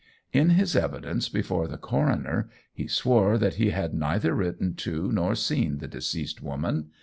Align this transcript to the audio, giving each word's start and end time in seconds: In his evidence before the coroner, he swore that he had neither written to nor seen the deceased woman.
In 0.33 0.49
his 0.49 0.75
evidence 0.75 1.29
before 1.29 1.67
the 1.67 1.77
coroner, 1.77 2.49
he 2.73 2.87
swore 2.87 3.37
that 3.37 3.57
he 3.57 3.69
had 3.69 3.93
neither 3.93 4.33
written 4.33 4.73
to 4.77 5.11
nor 5.11 5.35
seen 5.35 5.77
the 5.77 5.87
deceased 5.87 6.41
woman. 6.41 6.89